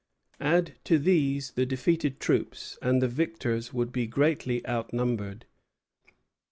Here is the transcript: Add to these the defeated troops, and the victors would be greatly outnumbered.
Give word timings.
Add 0.39 0.77
to 0.85 0.97
these 0.97 1.51
the 1.51 1.63
defeated 1.63 2.19
troops, 2.19 2.79
and 2.81 3.03
the 3.03 3.07
victors 3.07 3.71
would 3.71 3.91
be 3.91 4.07
greatly 4.07 4.65
outnumbered. 4.67 5.45